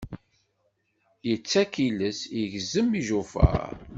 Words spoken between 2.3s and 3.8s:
igezzem ijufaṛ.